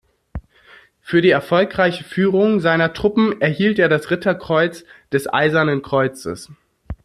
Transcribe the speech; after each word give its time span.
Für 0.99 1.21
die 1.21 1.29
erfolgreiche 1.29 2.03
Führung 2.03 2.59
seiner 2.59 2.93
Truppen 2.93 3.39
erhielt 3.39 3.77
er 3.77 3.87
das 3.87 4.09
Ritterkreuz 4.09 4.83
des 5.13 5.31
Eisernen 5.31 5.83
Kreuzes. 5.83 6.51